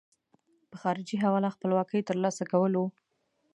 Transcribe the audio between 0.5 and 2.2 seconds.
په خارجي حواله خپلواکۍ